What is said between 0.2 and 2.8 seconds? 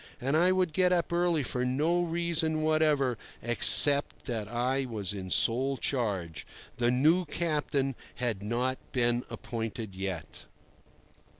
I would get up early for no reason